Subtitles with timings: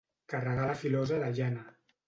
[0.33, 1.71] Carregar la filosa de llana.